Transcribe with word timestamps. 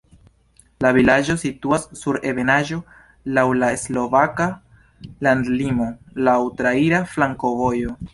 La 0.83 0.91
vilaĝo 0.97 1.33
situas 1.41 1.83
sur 1.99 2.17
ebenaĵo, 2.29 2.79
laŭ 3.39 3.43
la 3.65 3.69
slovaka 3.81 4.47
landlimo, 5.27 5.91
laŭ 6.29 6.39
traira 6.63 7.03
flankovojo. 7.13 7.95